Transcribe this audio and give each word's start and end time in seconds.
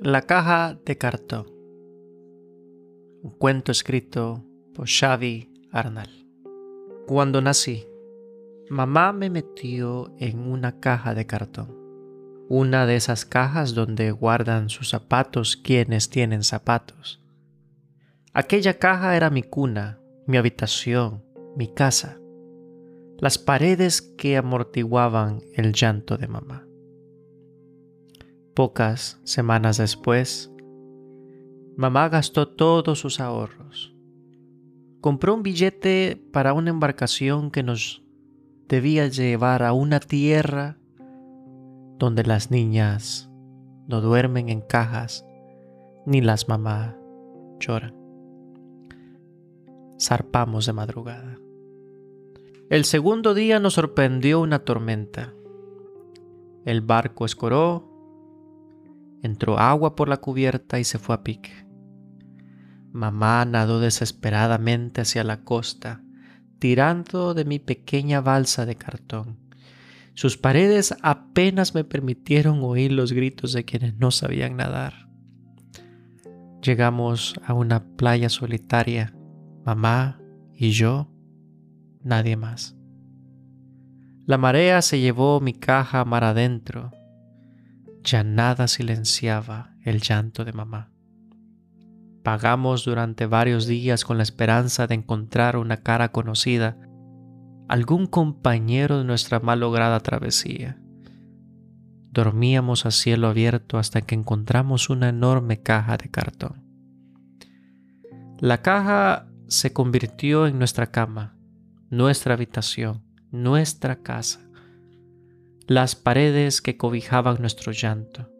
La 0.00 0.22
caja 0.22 0.78
de 0.84 0.96
cartón. 0.96 1.46
Un 3.20 3.32
cuento 3.36 3.72
escrito 3.72 4.44
por 4.72 4.86
Xavi 4.86 5.52
Arnal. 5.72 6.08
Cuando 7.08 7.40
nací, 7.40 7.84
mamá 8.70 9.12
me 9.12 9.28
metió 9.28 10.14
en 10.20 10.38
una 10.38 10.78
caja 10.78 11.14
de 11.14 11.26
cartón. 11.26 11.76
Una 12.48 12.86
de 12.86 12.94
esas 12.94 13.24
cajas 13.24 13.74
donde 13.74 14.12
guardan 14.12 14.68
sus 14.68 14.88
zapatos 14.88 15.56
quienes 15.56 16.10
tienen 16.10 16.44
zapatos. 16.44 17.20
Aquella 18.32 18.78
caja 18.78 19.16
era 19.16 19.30
mi 19.30 19.42
cuna, 19.42 19.98
mi 20.28 20.36
habitación, 20.36 21.24
mi 21.56 21.74
casa. 21.74 22.20
Las 23.18 23.36
paredes 23.36 24.00
que 24.00 24.36
amortiguaban 24.36 25.40
el 25.54 25.72
llanto 25.72 26.16
de 26.16 26.28
mamá. 26.28 26.67
Pocas 28.58 29.20
semanas 29.22 29.76
después, 29.76 30.50
mamá 31.76 32.08
gastó 32.08 32.48
todos 32.48 32.98
sus 32.98 33.20
ahorros. 33.20 33.94
Compró 35.00 35.34
un 35.34 35.44
billete 35.44 36.20
para 36.32 36.54
una 36.54 36.70
embarcación 36.70 37.52
que 37.52 37.62
nos 37.62 38.02
debía 38.66 39.06
llevar 39.06 39.62
a 39.62 39.72
una 39.72 40.00
tierra 40.00 40.76
donde 42.00 42.24
las 42.24 42.50
niñas 42.50 43.30
no 43.86 44.00
duermen 44.00 44.48
en 44.48 44.60
cajas 44.60 45.24
ni 46.04 46.20
las 46.20 46.48
mamás 46.48 46.96
lloran. 47.60 47.94
Zarpamos 50.00 50.66
de 50.66 50.72
madrugada. 50.72 51.38
El 52.70 52.84
segundo 52.84 53.34
día 53.34 53.60
nos 53.60 53.74
sorprendió 53.74 54.40
una 54.40 54.58
tormenta. 54.58 55.32
El 56.64 56.80
barco 56.80 57.24
escoró 57.24 57.97
Entró 59.22 59.58
agua 59.58 59.96
por 59.96 60.08
la 60.08 60.18
cubierta 60.18 60.78
y 60.78 60.84
se 60.84 60.98
fue 60.98 61.14
a 61.14 61.24
pique. 61.24 61.66
Mamá 62.92 63.44
nadó 63.44 63.80
desesperadamente 63.80 65.00
hacia 65.00 65.24
la 65.24 65.44
costa, 65.44 66.02
tirando 66.58 67.34
de 67.34 67.44
mi 67.44 67.58
pequeña 67.58 68.20
balsa 68.20 68.64
de 68.66 68.76
cartón. 68.76 69.38
Sus 70.14 70.36
paredes 70.36 70.94
apenas 71.02 71.74
me 71.74 71.84
permitieron 71.84 72.60
oír 72.62 72.92
los 72.92 73.12
gritos 73.12 73.52
de 73.52 73.64
quienes 73.64 73.94
no 73.96 74.10
sabían 74.10 74.56
nadar. 74.56 75.08
Llegamos 76.62 77.34
a 77.44 77.54
una 77.54 77.84
playa 77.96 78.28
solitaria, 78.28 79.14
mamá 79.64 80.20
y 80.54 80.70
yo, 80.70 81.08
nadie 82.02 82.36
más. 82.36 82.76
La 84.26 84.38
marea 84.38 84.82
se 84.82 85.00
llevó 85.00 85.40
mi 85.40 85.52
caja 85.52 86.04
mar 86.04 86.24
adentro 86.24 86.90
ya 88.02 88.24
nada 88.24 88.68
silenciaba 88.68 89.74
el 89.82 90.00
llanto 90.00 90.44
de 90.44 90.52
mamá. 90.52 90.90
Pagamos 92.22 92.84
durante 92.84 93.26
varios 93.26 93.66
días 93.66 94.04
con 94.04 94.18
la 94.18 94.22
esperanza 94.22 94.86
de 94.86 94.94
encontrar 94.94 95.56
una 95.56 95.78
cara 95.78 96.12
conocida, 96.12 96.76
algún 97.68 98.06
compañero 98.06 98.98
de 98.98 99.04
nuestra 99.04 99.40
malograda 99.40 100.00
travesía. 100.00 100.78
Dormíamos 102.10 102.86
a 102.86 102.90
cielo 102.90 103.28
abierto 103.28 103.78
hasta 103.78 104.00
que 104.02 104.14
encontramos 104.14 104.90
una 104.90 105.08
enorme 105.10 105.62
caja 105.62 105.96
de 105.96 106.10
cartón. 106.10 106.64
La 108.40 108.62
caja 108.62 109.28
se 109.46 109.72
convirtió 109.72 110.46
en 110.46 110.58
nuestra 110.58 110.90
cama, 110.90 111.36
nuestra 111.90 112.34
habitación, 112.34 113.02
nuestra 113.30 114.02
casa 114.02 114.47
las 115.68 115.96
paredes 115.96 116.62
que 116.62 116.78
cobijaban 116.78 117.36
nuestro 117.40 117.72
llanto. 117.72 118.30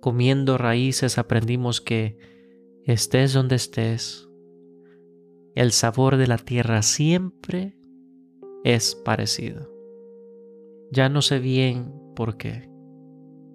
Comiendo 0.00 0.58
raíces 0.58 1.16
aprendimos 1.16 1.80
que, 1.80 2.18
estés 2.84 3.32
donde 3.32 3.56
estés, 3.56 4.28
el 5.54 5.72
sabor 5.72 6.18
de 6.18 6.26
la 6.26 6.36
tierra 6.36 6.82
siempre 6.82 7.74
es 8.64 8.94
parecido. 8.94 9.72
Ya 10.92 11.08
no 11.08 11.22
sé 11.22 11.38
bien 11.38 11.94
por 12.14 12.36
qué, 12.36 12.68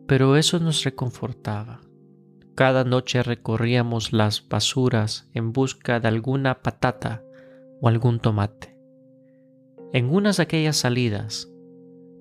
pero 0.08 0.36
eso 0.36 0.60
nos 0.60 0.84
reconfortaba. 0.84 1.82
Cada 2.56 2.84
noche 2.84 3.22
recorríamos 3.22 4.12
las 4.12 4.48
basuras 4.48 5.30
en 5.34 5.54
busca 5.54 6.00
de 6.00 6.08
alguna 6.08 6.64
patata 6.64 7.24
o 7.80 7.90
algún 7.90 8.20
tomate. 8.20 8.76
En 9.94 10.10
unas 10.10 10.38
de 10.38 10.44
aquellas 10.44 10.78
salidas, 10.78 11.52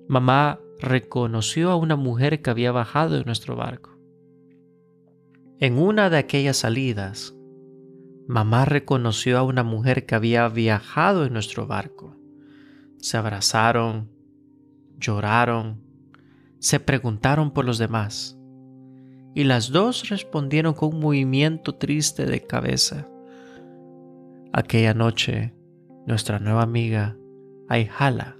mamá 0.07 0.59
reconoció 0.79 1.71
a 1.71 1.75
una 1.75 1.95
mujer 1.95 2.41
que 2.41 2.49
había 2.49 2.71
bajado 2.71 3.17
de 3.17 3.25
nuestro 3.25 3.55
barco. 3.55 3.97
En 5.59 5.77
una 5.77 6.09
de 6.09 6.17
aquellas 6.17 6.57
salidas, 6.57 7.33
mamá 8.27 8.65
reconoció 8.65 9.37
a 9.37 9.43
una 9.43 9.63
mujer 9.63 10.05
que 10.05 10.15
había 10.15 10.47
viajado 10.49 11.25
en 11.25 11.33
nuestro 11.33 11.65
barco. 11.65 12.15
Se 12.97 13.17
abrazaron, 13.17 14.09
lloraron, 14.97 15.81
se 16.59 16.79
preguntaron 16.79 17.51
por 17.51 17.65
los 17.65 17.77
demás. 17.77 18.37
Y 19.33 19.43
las 19.43 19.71
dos 19.71 20.09
respondieron 20.09 20.73
con 20.73 20.93
un 20.95 20.99
movimiento 21.01 21.75
triste 21.75 22.25
de 22.25 22.41
cabeza. 22.41 23.07
Aquella 24.53 24.93
noche, 24.93 25.53
nuestra 26.07 26.39
nueva 26.39 26.63
amiga, 26.63 27.17
Ayhala, 27.67 28.37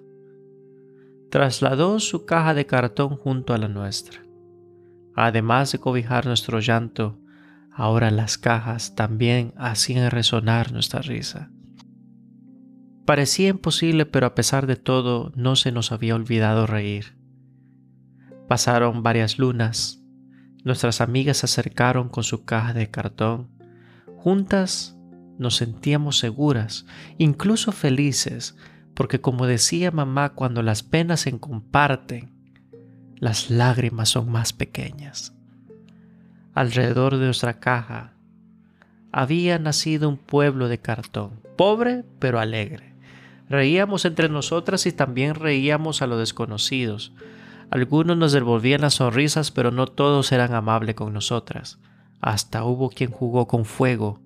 trasladó 1.35 1.99
su 1.99 2.23
caja 2.23 2.53
de 2.53 2.65
cartón 2.65 3.17
junto 3.17 3.53
a 3.53 3.57
la 3.57 3.67
nuestra. 3.67 4.21
Además 5.17 5.69
de 5.73 5.79
cobijar 5.79 6.25
nuestro 6.25 6.61
llanto, 6.61 7.19
ahora 7.73 8.09
las 8.09 8.37
cajas 8.37 8.95
también 8.95 9.53
hacían 9.57 10.09
resonar 10.11 10.71
nuestra 10.71 11.01
risa. 11.01 11.51
Parecía 13.03 13.49
imposible, 13.49 14.05
pero 14.05 14.27
a 14.27 14.33
pesar 14.33 14.65
de 14.65 14.77
todo 14.77 15.33
no 15.35 15.57
se 15.57 15.73
nos 15.73 15.91
había 15.91 16.15
olvidado 16.15 16.67
reír. 16.67 17.17
Pasaron 18.47 19.03
varias 19.03 19.37
lunas, 19.37 20.01
nuestras 20.63 21.01
amigas 21.01 21.39
se 21.39 21.47
acercaron 21.47 22.07
con 22.07 22.23
su 22.23 22.45
caja 22.45 22.71
de 22.71 22.89
cartón. 22.89 23.49
Juntas 24.15 24.95
nos 25.37 25.57
sentíamos 25.57 26.17
seguras, 26.17 26.85
incluso 27.17 27.73
felices, 27.73 28.55
porque 28.95 29.21
como 29.21 29.45
decía 29.45 29.91
mamá, 29.91 30.29
cuando 30.33 30.63
las 30.63 30.81
penas 30.81 31.21
se 31.21 31.37
comparten, 31.37 32.31
las 33.17 33.49
lágrimas 33.49 34.09
son 34.09 34.31
más 34.31 34.53
pequeñas. 34.53 35.33
Alrededor 36.53 37.17
de 37.17 37.25
nuestra 37.25 37.59
caja 37.59 38.13
había 39.11 39.59
nacido 39.59 40.09
un 40.09 40.17
pueblo 40.17 40.67
de 40.67 40.79
cartón, 40.79 41.39
pobre 41.57 42.03
pero 42.19 42.39
alegre. 42.39 42.93
Reíamos 43.49 44.05
entre 44.05 44.29
nosotras 44.29 44.85
y 44.85 44.91
también 44.91 45.35
reíamos 45.35 46.01
a 46.01 46.07
los 46.07 46.19
desconocidos. 46.19 47.13
Algunos 47.69 48.17
nos 48.17 48.31
devolvían 48.31 48.81
las 48.81 48.95
sonrisas, 48.95 49.51
pero 49.51 49.71
no 49.71 49.87
todos 49.87 50.31
eran 50.31 50.53
amables 50.53 50.95
con 50.95 51.13
nosotras. 51.13 51.79
Hasta 52.21 52.63
hubo 52.63 52.89
quien 52.89 53.11
jugó 53.11 53.47
con 53.47 53.65
fuego. 53.65 54.19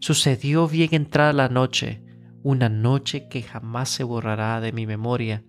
Sucedió 0.00 0.68
bien 0.68 0.90
entrada 0.92 1.32
la 1.32 1.48
noche 1.48 2.03
una 2.44 2.68
noche 2.68 3.26
que 3.26 3.42
jamás 3.42 3.88
se 3.88 4.04
borrará 4.04 4.60
de 4.60 4.70
mi 4.70 4.86
memoria. 4.86 5.42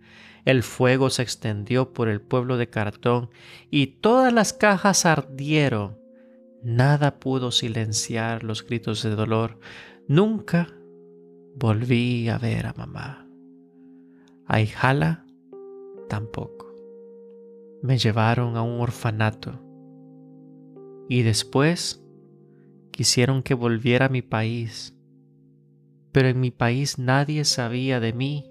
El 0.45 0.63
fuego 0.63 1.09
se 1.09 1.23
extendió 1.23 1.91
por 1.91 2.07
el 2.07 2.21
pueblo 2.21 2.57
de 2.57 2.69
cartón 2.69 3.29
y 3.69 3.87
todas 3.87 4.31
las 4.31 4.53
cajas 4.53 5.05
ardieron. 5.05 5.99
Nada 6.63 7.19
pudo 7.19 7.51
silenciar 7.51 8.43
los 8.43 8.65
gritos 8.65 9.03
de 9.03 9.09
dolor. 9.09 9.59
Nunca 10.07 10.69
volví 11.55 12.29
a 12.29 12.37
ver 12.37 12.65
a 12.65 12.73
mamá. 12.73 13.27
A 14.47 14.61
Ijala 14.61 15.25
tampoco. 16.07 16.73
Me 17.83 17.97
llevaron 17.97 18.55
a 18.55 18.61
un 18.61 18.79
orfanato 18.79 19.59
y 21.09 21.23
después 21.23 22.01
quisieron 22.91 23.43
que 23.43 23.53
volviera 23.53 24.05
a 24.05 24.09
mi 24.09 24.21
país 24.21 24.94
pero 26.15 26.29
en 26.29 26.39
mi 26.39 26.49
país 26.49 26.97
nadie 26.97 27.43
sabía 27.43 27.99
de 27.99 28.13
mí 28.13 28.49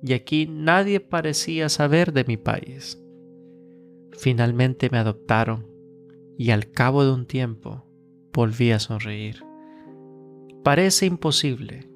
y 0.00 0.12
aquí 0.12 0.46
nadie 0.46 1.00
parecía 1.00 1.68
saber 1.68 2.12
de 2.12 2.22
mi 2.22 2.36
país. 2.36 3.02
Finalmente 4.12 4.90
me 4.90 4.98
adoptaron 4.98 5.66
y 6.38 6.52
al 6.52 6.70
cabo 6.70 7.04
de 7.04 7.10
un 7.10 7.26
tiempo 7.26 7.84
volví 8.32 8.70
a 8.70 8.78
sonreír. 8.78 9.44
Parece 10.62 11.06
imposible, 11.06 11.90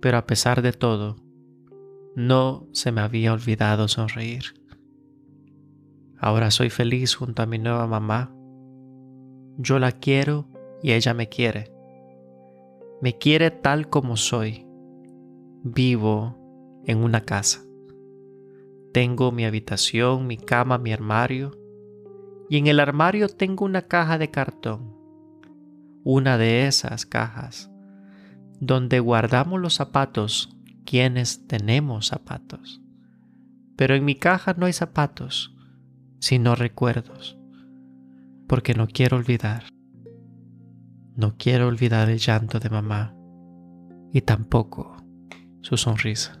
pero 0.00 0.16
a 0.16 0.26
pesar 0.26 0.62
de 0.62 0.72
todo, 0.72 1.16
no 2.16 2.66
se 2.72 2.90
me 2.90 3.02
había 3.02 3.34
olvidado 3.34 3.86
sonreír. 3.86 4.44
Ahora 6.16 6.50
soy 6.50 6.70
feliz 6.70 7.14
junto 7.14 7.42
a 7.42 7.46
mi 7.46 7.58
nueva 7.58 7.86
mamá. 7.86 8.34
Yo 9.58 9.78
la 9.78 9.92
quiero 9.92 10.48
y 10.82 10.92
ella 10.92 11.12
me 11.12 11.28
quiere. 11.28 11.77
Me 13.00 13.16
quiere 13.16 13.52
tal 13.52 13.88
como 13.88 14.16
soy. 14.16 14.66
Vivo 15.62 16.82
en 16.84 16.98
una 16.98 17.20
casa. 17.20 17.62
Tengo 18.92 19.30
mi 19.30 19.44
habitación, 19.44 20.26
mi 20.26 20.36
cama, 20.36 20.78
mi 20.78 20.92
armario 20.92 21.52
Y 22.48 22.56
en 22.56 22.66
el 22.66 22.80
armario 22.80 23.28
tengo 23.28 23.64
una 23.64 23.82
caja 23.82 24.18
de 24.18 24.30
cartón, 24.30 24.96
una 26.02 26.38
de 26.38 26.66
esas 26.66 27.06
cajas, 27.06 27.70
donde 28.58 28.98
guardamos 28.98 29.60
los 29.60 29.74
zapatos 29.74 30.56
quienes 30.84 31.46
tenemos 31.46 32.06
zapatos. 32.08 32.80
Pero 33.76 33.94
en 33.94 34.04
mi 34.04 34.16
caja 34.16 34.54
no 34.54 34.66
hay 34.66 34.72
zapatos, 34.72 35.54
sino 36.18 36.56
recuerdos, 36.56 37.38
porque 38.48 38.74
no 38.74 38.88
quiero 38.88 39.18
olvidar. 39.18 39.64
No 41.18 41.34
quiero 41.36 41.66
olvidar 41.66 42.08
el 42.10 42.20
llanto 42.20 42.60
de 42.60 42.70
mamá 42.70 43.12
y 44.12 44.20
tampoco 44.20 44.96
su 45.62 45.76
sonrisa. 45.76 46.40